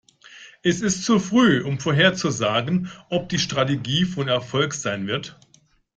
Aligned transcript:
Es 0.63 0.81
ist 0.81 1.05
zu 1.05 1.19
früh, 1.19 1.61
um 1.63 1.77
vorherzusagen, 1.79 2.89
ob 3.11 3.29
die 3.29 3.37
Strategie 3.37 4.05
von 4.05 4.27
Erfolg 4.29 4.73
sein 4.73 5.05
wird. 5.05 5.37